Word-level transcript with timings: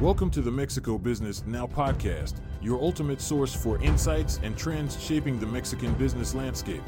Welcome 0.00 0.28
to 0.32 0.42
the 0.42 0.50
Mexico 0.50 0.98
Business 0.98 1.42
Now 1.46 1.66
podcast, 1.66 2.34
your 2.60 2.78
ultimate 2.82 3.18
source 3.18 3.54
for 3.54 3.82
insights 3.82 4.38
and 4.42 4.54
trends 4.54 5.02
shaping 5.02 5.40
the 5.40 5.46
Mexican 5.46 5.94
business 5.94 6.34
landscape. 6.34 6.82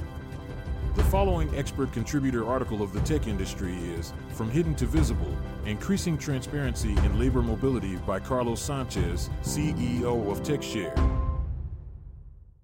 The 0.94 1.03
following 1.04 1.48
expert 1.56 1.90
contributor 1.90 2.46
article 2.46 2.82
of 2.82 2.92
the 2.92 3.00
tech 3.00 3.26
industry 3.26 3.74
is 3.76 4.12
From 4.34 4.50
Hidden 4.50 4.74
to 4.74 4.84
Visible 4.84 5.34
Increasing 5.64 6.18
Transparency 6.18 6.90
in 6.90 7.18
Labor 7.18 7.40
Mobility 7.40 7.96
by 7.96 8.21
Carlos 8.21 8.60
Sánchez, 8.60 9.31
CEO 9.40 10.31
of 10.31 10.43
TechShare. 10.43 10.95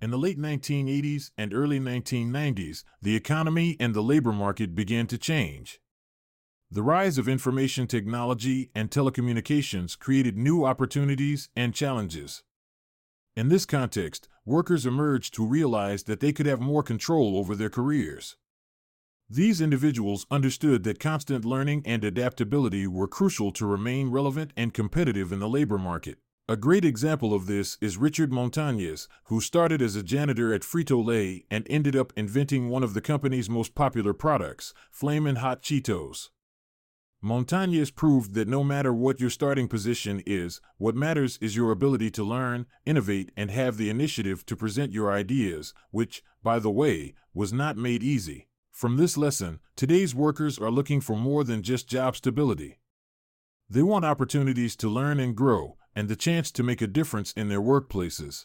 In 0.02 0.10
the 0.10 0.18
late 0.18 0.38
1980s 0.38 1.30
and 1.38 1.54
early 1.54 1.80
1990s, 1.80 2.84
the 3.00 3.16
economy 3.16 3.78
and 3.80 3.94
the 3.94 4.02
labor 4.02 4.32
market 4.32 4.74
began 4.74 5.06
to 5.06 5.16
change. 5.16 5.80
The 6.74 6.82
rise 6.82 7.18
of 7.18 7.28
information 7.28 7.86
technology 7.86 8.72
and 8.74 8.90
telecommunications 8.90 9.96
created 9.96 10.36
new 10.36 10.64
opportunities 10.64 11.48
and 11.54 11.72
challenges. 11.72 12.42
In 13.36 13.48
this 13.48 13.64
context, 13.64 14.28
workers 14.44 14.84
emerged 14.84 15.34
to 15.34 15.46
realize 15.46 16.02
that 16.02 16.18
they 16.18 16.32
could 16.32 16.46
have 16.46 16.60
more 16.60 16.82
control 16.82 17.38
over 17.38 17.54
their 17.54 17.70
careers. 17.70 18.34
These 19.30 19.60
individuals 19.60 20.26
understood 20.32 20.82
that 20.82 20.98
constant 20.98 21.44
learning 21.44 21.84
and 21.86 22.02
adaptability 22.02 22.88
were 22.88 23.06
crucial 23.06 23.52
to 23.52 23.66
remain 23.66 24.10
relevant 24.10 24.52
and 24.56 24.74
competitive 24.74 25.30
in 25.30 25.38
the 25.38 25.48
labor 25.48 25.78
market. 25.78 26.18
A 26.48 26.56
great 26.56 26.84
example 26.84 27.32
of 27.32 27.46
this 27.46 27.78
is 27.80 27.98
Richard 27.98 28.32
Montañez, 28.32 29.06
who 29.26 29.40
started 29.40 29.80
as 29.80 29.94
a 29.94 30.02
janitor 30.02 30.52
at 30.52 30.62
Frito 30.62 31.06
Lay 31.06 31.46
and 31.52 31.68
ended 31.70 31.94
up 31.94 32.12
inventing 32.16 32.68
one 32.68 32.82
of 32.82 32.94
the 32.94 33.00
company's 33.00 33.48
most 33.48 33.76
popular 33.76 34.12
products, 34.12 34.74
Flamin' 34.90 35.36
Hot 35.36 35.62
Cheetos. 35.62 36.30
Montañez 37.24 37.94
proved 37.94 38.34
that 38.34 38.48
no 38.48 38.62
matter 38.62 38.92
what 38.92 39.18
your 39.18 39.30
starting 39.30 39.66
position 39.66 40.22
is, 40.26 40.60
what 40.76 40.94
matters 40.94 41.38
is 41.40 41.56
your 41.56 41.70
ability 41.70 42.10
to 42.10 42.22
learn, 42.22 42.66
innovate, 42.84 43.30
and 43.34 43.50
have 43.50 43.78
the 43.78 43.88
initiative 43.88 44.44
to 44.44 44.54
present 44.54 44.92
your 44.92 45.10
ideas, 45.10 45.72
which, 45.90 46.22
by 46.42 46.58
the 46.58 46.70
way, 46.70 47.14
was 47.32 47.50
not 47.50 47.78
made 47.78 48.02
easy. 48.02 48.48
From 48.70 48.98
this 48.98 49.16
lesson, 49.16 49.60
today's 49.74 50.14
workers 50.14 50.58
are 50.58 50.70
looking 50.70 51.00
for 51.00 51.16
more 51.16 51.44
than 51.44 51.62
just 51.62 51.88
job 51.88 52.14
stability. 52.14 52.78
They 53.70 53.82
want 53.82 54.04
opportunities 54.04 54.76
to 54.76 54.90
learn 54.90 55.18
and 55.18 55.34
grow, 55.34 55.78
and 55.96 56.10
the 56.10 56.16
chance 56.16 56.50
to 56.50 56.62
make 56.62 56.82
a 56.82 56.86
difference 56.86 57.32
in 57.32 57.48
their 57.48 57.62
workplaces. 57.62 58.44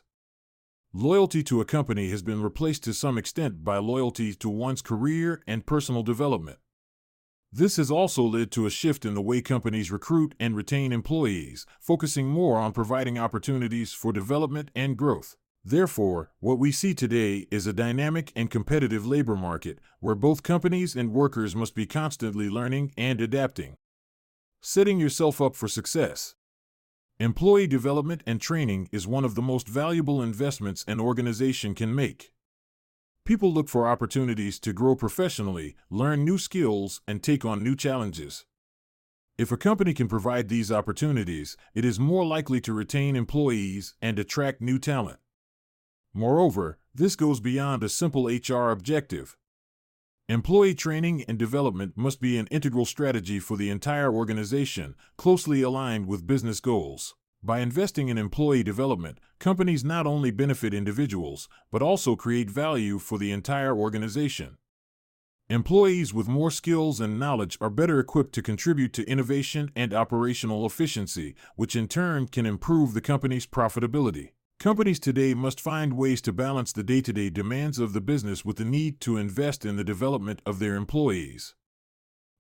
Loyalty 0.93 1.43
to 1.43 1.59
a 1.59 1.65
company 1.65 2.11
has 2.11 2.21
been 2.21 2.41
replaced 2.41 2.85
to 2.85 2.93
some 2.93 3.17
extent 3.17 3.61
by 3.65 3.77
loyalty 3.77 4.33
to 4.35 4.47
one's 4.47 4.81
career 4.81 5.43
and 5.45 5.65
personal 5.65 6.01
development. 6.01 6.59
This 7.51 7.77
has 7.77 7.89
also 7.89 8.21
led 8.23 8.51
to 8.51 8.67
a 8.67 8.69
shift 8.69 9.05
in 9.05 9.15
the 9.15 9.23
way 9.23 9.41
companies 9.41 9.91
recruit 9.91 10.35
and 10.39 10.55
retain 10.55 10.91
employees, 10.91 11.65
focusing 11.79 12.27
more 12.27 12.59
on 12.59 12.73
providing 12.73 13.17
opportunities 13.17 13.91
for 13.91 14.13
development 14.13 14.69
and 14.75 14.95
growth. 14.95 15.35
Therefore, 15.65 16.29
what 16.39 16.59
we 16.59 16.71
see 16.71 16.93
today 16.93 17.47
is 17.49 17.65
a 17.65 17.73
dynamic 17.73 18.31
and 18.35 18.51
competitive 18.51 19.05
labor 19.05 19.35
market 19.35 19.79
where 19.99 20.13
both 20.13 20.43
companies 20.43 20.95
and 20.95 21.11
workers 21.11 21.55
must 21.55 21.73
be 21.73 21.87
constantly 21.87 22.49
learning 22.49 22.93
and 22.95 23.19
adapting. 23.19 23.75
Setting 24.61 24.99
yourself 24.99 25.41
up 25.41 25.55
for 25.55 25.67
success. 25.67 26.35
Employee 27.19 27.67
development 27.67 28.23
and 28.27 28.39
training 28.39 28.89
is 28.91 29.07
one 29.07 29.25
of 29.25 29.33
the 29.33 29.41
most 29.41 29.67
valuable 29.67 30.21
investments 30.21 30.85
an 30.87 30.99
organization 30.99 31.73
can 31.73 31.95
make. 31.95 32.31
People 33.29 33.53
look 33.53 33.69
for 33.69 33.87
opportunities 33.87 34.57
to 34.57 34.73
grow 34.73 34.95
professionally, 34.95 35.75
learn 35.91 36.25
new 36.25 36.39
skills, 36.39 36.99
and 37.07 37.21
take 37.21 37.45
on 37.45 37.63
new 37.63 37.75
challenges. 37.75 38.45
If 39.37 39.51
a 39.51 39.55
company 39.55 39.93
can 39.93 40.07
provide 40.07 40.49
these 40.49 40.71
opportunities, 40.71 41.55
it 41.75 41.85
is 41.85 41.99
more 41.99 42.25
likely 42.25 42.59
to 42.61 42.73
retain 42.73 43.15
employees 43.15 43.93
and 44.01 44.17
attract 44.17 44.61
new 44.61 44.79
talent. 44.79 45.19
Moreover, 46.11 46.79
this 46.95 47.15
goes 47.15 47.39
beyond 47.39 47.83
a 47.83 47.89
simple 47.89 48.25
HR 48.25 48.71
objective. 48.71 49.37
Employee 50.27 50.73
training 50.73 51.23
and 51.27 51.37
development 51.37 51.95
must 51.95 52.19
be 52.19 52.35
an 52.39 52.47
integral 52.47 52.85
strategy 52.85 53.37
for 53.37 53.57
the 53.57 53.69
entire 53.69 54.11
organization, 54.11 54.95
closely 55.17 55.61
aligned 55.61 56.07
with 56.07 56.25
business 56.25 56.59
goals. 56.59 57.13
By 57.41 57.59
investing 57.59 58.09
in 58.09 58.17
employee 58.17 58.63
development, 58.63 59.17
companies 59.39 59.85
not 59.85 60.05
only 60.05 60.29
benefit 60.29 60.73
individuals, 60.73 61.47
but 61.71 61.81
also 61.81 62.17
create 62.17 62.49
value 62.49 62.99
for 62.99 63.17
the 63.17 63.31
entire 63.31 63.73
organization. 63.73 64.57
Employees 65.49 66.13
with 66.13 66.27
more 66.27 66.51
skills 66.51 66.99
and 66.99 67.17
knowledge 67.17 67.57
are 67.61 67.69
better 67.69 67.97
equipped 67.97 68.33
to 68.33 68.41
contribute 68.41 68.91
to 68.93 69.09
innovation 69.09 69.71
and 69.73 69.93
operational 69.93 70.65
efficiency, 70.65 71.33
which 71.55 71.77
in 71.77 71.87
turn 71.87 72.27
can 72.27 72.45
improve 72.45 72.93
the 72.93 73.01
company's 73.01 73.47
profitability. 73.47 74.31
Companies 74.59 74.99
today 74.99 75.33
must 75.33 75.61
find 75.61 75.93
ways 75.93 76.21
to 76.23 76.33
balance 76.33 76.73
the 76.73 76.83
day 76.83 76.99
to 76.99 77.13
day 77.13 77.29
demands 77.29 77.79
of 77.79 77.93
the 77.93 78.01
business 78.01 78.43
with 78.43 78.57
the 78.57 78.65
need 78.65 78.99
to 78.99 79.15
invest 79.15 79.65
in 79.65 79.77
the 79.77 79.83
development 79.85 80.41
of 80.45 80.59
their 80.59 80.75
employees. 80.75 81.55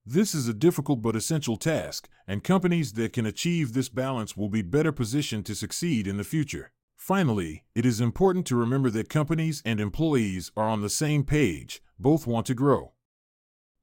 This 0.05 0.33
is 0.33 0.47
a 0.47 0.53
difficult 0.53 1.01
but 1.01 1.15
essential 1.15 1.57
task, 1.57 2.09
and 2.27 2.43
companies 2.43 2.93
that 2.93 3.13
can 3.13 3.25
achieve 3.25 3.73
this 3.73 3.89
balance 3.89 4.35
will 4.35 4.49
be 4.49 4.61
better 4.61 4.91
positioned 4.91 5.45
to 5.45 5.55
succeed 5.55 6.07
in 6.07 6.17
the 6.17 6.23
future. 6.23 6.71
Finally, 6.95 7.63
it 7.75 7.85
is 7.85 8.01
important 8.01 8.45
to 8.47 8.55
remember 8.55 8.89
that 8.89 9.09
companies 9.09 9.61
and 9.65 9.79
employees 9.79 10.51
are 10.57 10.67
on 10.67 10.81
the 10.81 10.89
same 10.89 11.23
page, 11.23 11.81
both 11.99 12.25
want 12.25 12.45
to 12.45 12.53
grow. 12.53 12.93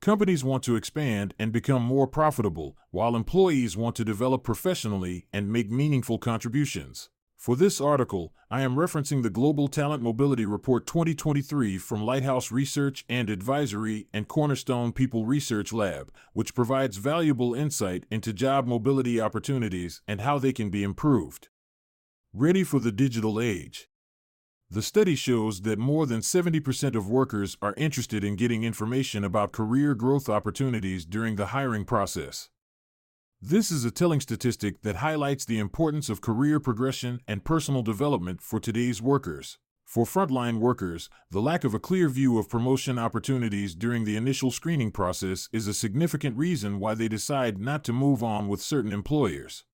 Companies 0.01 0.45
want 0.45 0.63
to 0.63 0.77
expand 0.77 1.35
and 1.39 1.53
become 1.53 1.83
more 1.83 2.07
profitable, 2.07 2.77
while 2.91 3.17
employees 3.17 3.77
want 3.77 3.97
to 3.97 4.05
develop 4.05 4.45
professionally 4.45 5.27
and 5.33 5.53
make 5.53 5.71
meaningful 5.71 6.19
contributions. 6.19 7.09
For 7.47 7.55
this 7.55 7.81
article, 7.81 8.35
I 8.51 8.63
am 8.63 8.75
referencing 8.75 9.23
the 9.23 9.31
Global 9.31 9.69
Talent 9.69 10.03
Mobility 10.03 10.45
Report 10.45 10.85
2023 10.85 11.79
from 11.79 12.03
Lighthouse 12.03 12.51
Research 12.51 13.05
and 13.09 13.31
Advisory 13.31 14.09
and 14.13 14.27
Cornerstone 14.27 14.91
People 14.91 15.27
Research 15.27 15.73
Lab, 15.73 16.11
which 16.33 16.57
provides 16.57 16.97
valuable 16.97 17.55
insight 17.55 18.05
into 18.11 18.33
job 18.33 18.67
mobility 18.67 19.21
opportunities 19.21 20.03
and 20.09 20.23
how 20.23 20.41
they 20.41 20.53
can 20.53 20.71
be 20.71 20.83
improved. 20.83 21.49
Ready 22.33 22.65
for 22.65 22.81
the 22.81 22.91
digital 22.91 23.41
age. 23.41 23.87
The 24.69 24.83
study 24.83 25.15
shows 25.15 25.61
that 25.61 25.79
more 25.79 26.05
than 26.05 26.23
70% 26.23 26.97
of 26.97 27.09
workers 27.09 27.57
are 27.63 27.75
interested 27.77 28.25
in 28.25 28.35
getting 28.35 28.65
information 28.65 29.23
about 29.23 29.53
career 29.53 29.95
growth 29.95 30.29
opportunities 30.29 31.05
during 31.05 31.37
the 31.37 31.47
hiring 31.47 31.85
process. 31.85 32.51
This 33.43 33.71
is 33.71 33.85
a 33.85 33.91
telling 33.91 34.21
statistic 34.21 34.81
that 34.81 34.97
highlights 34.97 35.45
the 35.45 35.59
importance 35.59 36.09
of 36.09 36.23
career 36.23 36.59
progression 36.59 37.21
and 37.29 37.45
personal 37.45 37.83
development 37.83 38.41
for 38.41 38.59
today's 38.59 39.03
workers. 39.03 39.59
For 39.85 40.07
frontline 40.07 40.59
workers, 40.59 41.11
the 41.31 41.43
lack 41.43 41.63
of 41.63 41.75
a 41.75 41.79
clear 41.79 42.09
view 42.09 42.39
of 42.39 42.49
promotion 42.49 42.99
opportunities 42.99 43.75
during 43.75 44.05
the 44.05 44.17
initial 44.17 44.51
screening 44.51 44.91
process 44.91 45.51
is 45.53 45.67
a 45.67 45.75
significant 45.75 46.39
reason 46.39 46.81
why 46.81 46.95
they 46.95 47.09
decide 47.09 47.59
not 47.59 47.85
to 47.85 47.93
move 47.93 48.23
on 48.23 48.49
with 48.49 48.63
certain 48.63 48.93
employers. 48.93 49.65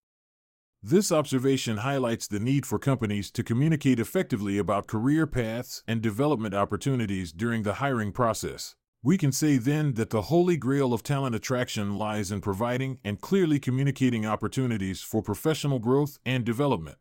This 0.83 1.13
observation 1.13 1.79
highlights 1.79 2.27
the 2.27 2.41
need 2.41 2.67
for 2.67 2.81
companies 2.81 3.31
to 3.31 3.45
communicate 3.45 4.01
effectively 4.01 4.59
about 4.59 4.89
career 4.89 5.25
paths 5.25 5.85
and 5.87 6.03
development 6.03 6.53
opportunities 6.53 7.33
during 7.33 7.63
the 7.63 7.75
hiring 7.75 8.11
process. 8.11 8.75
We 9.05 9.19
can 9.19 9.33
say 9.33 9.57
then 9.57 9.95
that 9.95 10.11
the 10.11 10.23
holy 10.23 10.57
grail 10.57 10.95
of 10.95 11.03
talent 11.03 11.35
attraction 11.35 11.99
lies 11.99 12.31
in 12.31 12.41
providing 12.41 13.01
and 13.05 13.21
clearly 13.21 13.59
communicating 13.59 14.25
opportunities 14.25 15.03
for 15.03 15.21
professional 15.21 15.81
growth 15.81 16.21
and 16.25 16.45
development. 16.45 16.99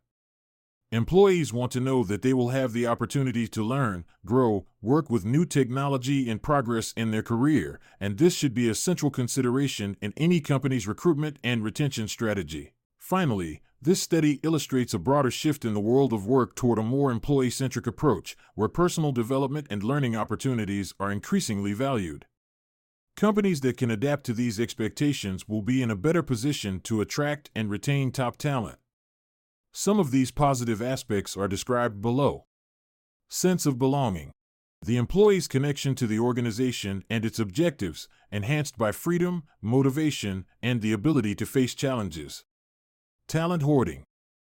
Employees 0.92 1.54
want 1.54 1.72
to 1.74 1.80
know 1.80 2.04
that 2.04 2.24
they 2.24 2.34
will 2.34 2.50
have 2.50 2.74
the 2.74 2.88
opportunity 2.88 3.48
to 3.48 3.64
learn, 3.64 4.04
grow, 4.26 4.66
work 4.82 5.12
with 5.12 5.26
new 5.26 5.46
technology, 5.46 6.28
and 6.28 6.42
progress 6.42 6.92
in 6.98 7.12
their 7.12 7.22
career, 7.22 7.80
and 8.00 8.18
this 8.18 8.34
should 8.34 8.56
be 8.56 8.68
a 8.68 8.74
central 8.74 9.12
consideration 9.12 9.96
in 10.02 10.12
any 10.18 10.42
company's 10.42 10.88
recruitment 10.88 11.38
and 11.44 11.64
retention 11.64 12.08
strategy. 12.08 12.74
Finally, 12.98 13.62
this 13.82 14.02
study 14.02 14.40
illustrates 14.44 14.94
a 14.94 15.00
broader 15.00 15.32
shift 15.32 15.66
in 15.66 15.74
the 15.74 15.80
world 15.80 16.14
of 16.14 16.28
work 16.28 16.56
toward 16.56 16.78
a 16.78 16.84
more 16.84 17.12
employee 17.12 17.50
centric 17.50 17.88
approach, 17.88 18.38
where 18.54 18.68
personal 18.68 19.12
development 19.12 19.66
and 19.72 19.82
learning 19.82 20.16
opportunities 20.16 20.94
are 21.00 21.12
increasingly 21.12 21.74
valued. 21.74 22.26
Companies 23.18 23.62
that 23.62 23.78
can 23.78 23.90
adapt 23.90 24.24
to 24.26 24.34
these 24.34 24.60
expectations 24.60 25.48
will 25.48 25.64
be 25.64 25.82
in 25.82 25.90
a 25.90 25.96
better 25.96 26.22
position 26.22 26.80
to 26.82 27.02
attract 27.02 27.50
and 27.56 27.70
retain 27.70 28.12
top 28.12 28.38
talent. 28.38 28.78
Some 29.72 30.00
of 30.00 30.12
these 30.12 30.32
positive 30.32 30.82
aspects 30.82 31.36
are 31.36 31.48
described 31.48 32.02
below. 32.02 32.46
Sense 33.30 33.66
of 33.66 33.80
belonging. 33.80 34.32
The 34.84 34.98
employee's 34.98 35.48
connection 35.48 35.96
to 35.96 36.08
the 36.08 36.20
organization 36.20 37.04
and 37.10 37.24
its 37.24 37.40
objectives, 37.40 38.08
enhanced 38.32 38.78
by 38.78 38.92
freedom, 38.92 39.44
motivation, 39.62 40.46
and 40.62 40.82
the 40.82 40.92
ability 40.92 41.36
to 41.36 41.46
face 41.46 41.74
challenges. 41.76 42.44
Talent 43.32 43.64
hoarding. 43.64 44.04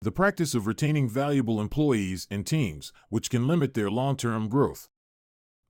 The 0.02 0.12
practice 0.12 0.54
of 0.54 0.68
retaining 0.68 1.08
valuable 1.08 1.60
employees 1.60 2.28
and 2.30 2.46
teams, 2.46 2.92
which 3.08 3.28
can 3.28 3.48
limit 3.48 3.74
their 3.74 3.90
long 3.90 4.16
term 4.16 4.48
growth. 4.48 4.86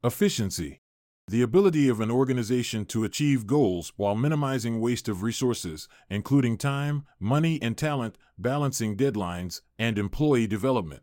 Efficiency. 0.05 0.83
The 1.27 1.41
ability 1.41 1.89
of 1.89 2.03
an 2.03 2.11
organization 2.11 2.85
to 2.85 3.05
achieve 3.05 3.47
goals 3.47 3.95
while 3.97 4.15
minimizing 4.15 4.79
waste 4.79 5.09
of 5.09 5.23
resources, 5.23 5.89
including 6.11 6.59
time, 6.59 7.07
money, 7.19 7.59
and 7.63 7.79
talent, 7.79 8.19
balancing 8.37 8.95
deadlines, 8.95 9.63
and 9.79 9.97
employee 9.99 10.47
development. 10.47 11.03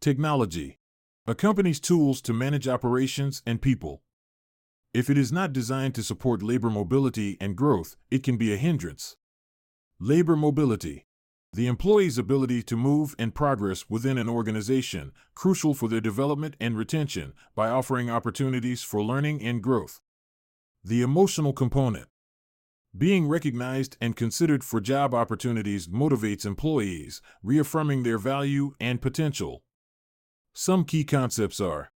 Technology. 0.00 0.80
A 1.28 1.36
company's 1.36 1.78
tools 1.78 2.20
to 2.22 2.32
manage 2.32 2.66
operations 2.66 3.44
and 3.46 3.62
people. 3.62 4.02
If 4.92 5.08
it 5.08 5.16
is 5.16 5.30
not 5.30 5.52
designed 5.52 5.94
to 5.94 6.02
support 6.02 6.42
labor 6.42 6.68
mobility 6.68 7.36
and 7.40 7.54
growth, 7.54 7.94
it 8.10 8.24
can 8.24 8.36
be 8.36 8.52
a 8.52 8.56
hindrance. 8.56 9.16
Labor 10.00 10.34
mobility. 10.34 11.06
The 11.54 11.66
employee's 11.66 12.16
ability 12.16 12.62
to 12.62 12.76
move 12.78 13.14
and 13.18 13.34
progress 13.34 13.90
within 13.90 14.16
an 14.16 14.26
organization, 14.26 15.12
crucial 15.34 15.74
for 15.74 15.86
their 15.86 16.00
development 16.00 16.56
and 16.58 16.78
retention, 16.78 17.34
by 17.54 17.68
offering 17.68 18.08
opportunities 18.08 18.82
for 18.82 19.02
learning 19.02 19.42
and 19.42 19.62
growth. 19.62 20.00
The 20.82 21.02
emotional 21.02 21.52
component. 21.52 22.08
Being 22.96 23.28
recognized 23.28 23.98
and 24.00 24.16
considered 24.16 24.64
for 24.64 24.80
job 24.80 25.12
opportunities 25.12 25.88
motivates 25.88 26.46
employees, 26.46 27.20
reaffirming 27.42 28.02
their 28.02 28.18
value 28.18 28.72
and 28.80 29.02
potential. 29.02 29.62
Some 30.54 30.86
key 30.86 31.04
concepts 31.04 31.60
are 31.60 31.90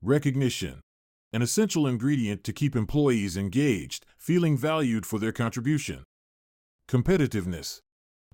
recognition, 0.00 0.80
an 1.30 1.42
essential 1.42 1.86
ingredient 1.86 2.42
to 2.44 2.54
keep 2.54 2.74
employees 2.74 3.36
engaged, 3.36 4.06
feeling 4.16 4.56
valued 4.56 5.04
for 5.04 5.18
their 5.18 5.32
contribution. 5.32 6.04
Competitiveness, 6.88 7.80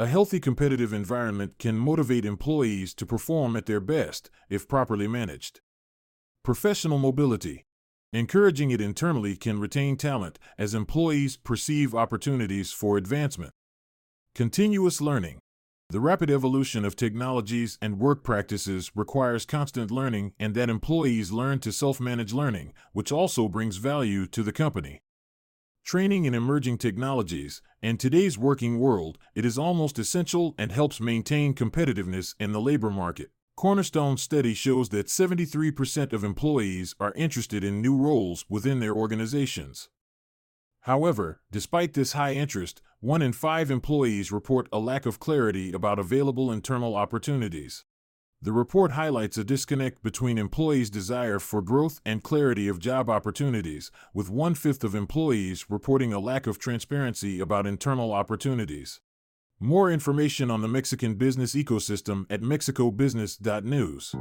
a 0.00 0.06
healthy 0.06 0.40
competitive 0.40 0.94
environment 0.94 1.58
can 1.58 1.76
motivate 1.76 2.24
employees 2.24 2.94
to 2.94 3.04
perform 3.04 3.54
at 3.54 3.66
their 3.66 3.80
best 3.80 4.30
if 4.48 4.66
properly 4.66 5.06
managed. 5.06 5.60
Professional 6.42 6.98
mobility. 6.98 7.66
Encouraging 8.10 8.70
it 8.70 8.80
internally 8.80 9.36
can 9.36 9.60
retain 9.60 9.98
talent 9.98 10.38
as 10.56 10.72
employees 10.72 11.36
perceive 11.36 11.94
opportunities 11.94 12.72
for 12.72 12.96
advancement. 12.96 13.52
Continuous 14.34 15.02
learning. 15.02 15.38
The 15.90 16.00
rapid 16.00 16.30
evolution 16.30 16.86
of 16.86 16.96
technologies 16.96 17.76
and 17.82 17.98
work 17.98 18.24
practices 18.24 18.90
requires 18.94 19.44
constant 19.44 19.90
learning 19.90 20.32
and 20.40 20.54
that 20.54 20.70
employees 20.70 21.30
learn 21.30 21.58
to 21.58 21.72
self 21.72 22.00
manage 22.00 22.32
learning, 22.32 22.72
which 22.94 23.12
also 23.12 23.48
brings 23.48 23.76
value 23.76 24.26
to 24.28 24.42
the 24.42 24.52
company. 24.52 25.02
Training 25.90 26.24
in 26.24 26.34
emerging 26.34 26.78
technologies. 26.78 27.62
In 27.82 27.96
today's 27.96 28.38
working 28.38 28.78
world, 28.78 29.18
it 29.34 29.44
is 29.44 29.58
almost 29.58 29.98
essential 29.98 30.54
and 30.56 30.70
helps 30.70 31.00
maintain 31.00 31.52
competitiveness 31.52 32.36
in 32.38 32.52
the 32.52 32.60
labor 32.60 32.90
market. 32.90 33.32
Cornerstone 33.56 34.16
study 34.16 34.54
shows 34.54 34.90
that 34.90 35.08
73% 35.08 36.12
of 36.12 36.22
employees 36.22 36.94
are 37.00 37.12
interested 37.16 37.64
in 37.64 37.82
new 37.82 37.96
roles 37.96 38.44
within 38.48 38.78
their 38.78 38.94
organizations. 38.94 39.88
However, 40.82 41.40
despite 41.50 41.94
this 41.94 42.12
high 42.12 42.34
interest, 42.34 42.82
one 43.00 43.20
in 43.20 43.32
five 43.32 43.68
employees 43.68 44.30
report 44.30 44.68
a 44.72 44.78
lack 44.78 45.06
of 45.06 45.18
clarity 45.18 45.72
about 45.72 45.98
available 45.98 46.52
internal 46.52 46.94
opportunities. 46.94 47.84
The 48.42 48.52
report 48.52 48.92
highlights 48.92 49.36
a 49.36 49.44
disconnect 49.44 50.02
between 50.02 50.38
employees' 50.38 50.88
desire 50.88 51.38
for 51.38 51.60
growth 51.60 52.00
and 52.06 52.22
clarity 52.22 52.68
of 52.68 52.78
job 52.78 53.10
opportunities, 53.10 53.90
with 54.14 54.30
one 54.30 54.54
fifth 54.54 54.82
of 54.82 54.94
employees 54.94 55.66
reporting 55.68 56.14
a 56.14 56.18
lack 56.18 56.46
of 56.46 56.58
transparency 56.58 57.38
about 57.38 57.66
internal 57.66 58.14
opportunities. 58.14 59.00
More 59.60 59.90
information 59.90 60.50
on 60.50 60.62
the 60.62 60.68
Mexican 60.68 61.16
business 61.16 61.54
ecosystem 61.54 62.24
at 62.30 62.40
mexicobusiness.news. 62.40 64.14